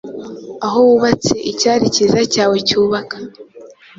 [0.65, 3.15] Aho wubatse icyari cyiza cyawe cyubaka,